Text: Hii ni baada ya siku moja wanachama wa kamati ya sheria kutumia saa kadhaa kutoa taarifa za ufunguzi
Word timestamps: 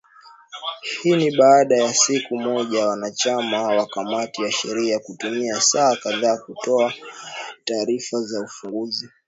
Hii 1.03 1.15
ni 1.15 1.31
baada 1.37 1.75
ya 1.77 1.93
siku 1.93 2.37
moja 2.37 2.87
wanachama 2.87 3.61
wa 3.63 3.85
kamati 3.87 4.41
ya 4.43 4.51
sheria 4.51 4.99
kutumia 4.99 5.61
saa 5.61 5.95
kadhaa 5.95 6.37
kutoa 6.37 6.93
taarifa 7.65 8.21
za 8.21 8.41
ufunguzi 8.41 9.09